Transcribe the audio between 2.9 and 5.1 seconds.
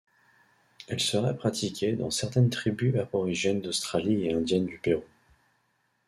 aborigènes d'Australie et indiennes du Pérou.